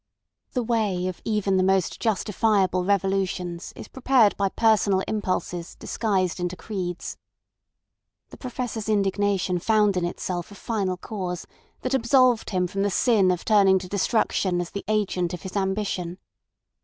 The 0.53 0.63
way 0.63 1.05
of 1.05 1.21
even 1.25 1.57
the 1.57 1.61
most 1.63 1.99
justifiable 1.99 2.83
revolutions 2.83 3.71
is 3.75 3.87
prepared 3.87 4.35
by 4.35 4.49
personal 4.49 5.03
impulses 5.07 5.75
disguised 5.75 6.39
into 6.39 6.55
creeds. 6.55 7.17
The 8.31 8.37
Professor's 8.37 8.89
indignation 8.89 9.59
found 9.59 9.95
in 9.95 10.03
itself 10.03 10.49
a 10.49 10.55
final 10.55 10.97
cause 10.97 11.45
that 11.81 11.93
absolved 11.93 12.49
him 12.49 12.65
from 12.65 12.81
the 12.81 12.89
sin 12.89 13.29
of 13.29 13.45
turning 13.45 13.77
to 13.77 13.87
destruction 13.87 14.59
as 14.59 14.71
the 14.71 14.83
agent 14.87 15.35
of 15.35 15.43
his 15.43 15.55
ambition. 15.55 16.17